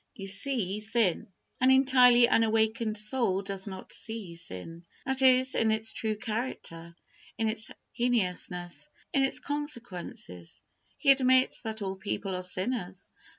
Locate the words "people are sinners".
11.97-13.11